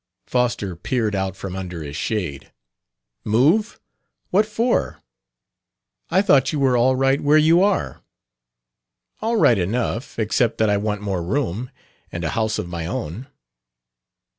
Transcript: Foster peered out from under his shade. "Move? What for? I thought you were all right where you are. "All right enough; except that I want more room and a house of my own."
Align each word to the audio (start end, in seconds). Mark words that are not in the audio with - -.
Foster 0.25 0.75
peered 0.75 1.13
out 1.13 1.37
from 1.37 1.55
under 1.55 1.83
his 1.83 1.95
shade. 1.95 2.51
"Move? 3.23 3.79
What 4.31 4.47
for? 4.47 4.99
I 6.09 6.23
thought 6.23 6.51
you 6.51 6.57
were 6.59 6.75
all 6.75 6.95
right 6.95 7.21
where 7.21 7.37
you 7.37 7.61
are. 7.61 8.01
"All 9.21 9.35
right 9.35 9.59
enough; 9.59 10.17
except 10.17 10.57
that 10.57 10.71
I 10.71 10.77
want 10.77 11.01
more 11.01 11.21
room 11.21 11.69
and 12.11 12.23
a 12.23 12.29
house 12.29 12.57
of 12.57 12.67
my 12.67 12.87
own." 12.87 13.27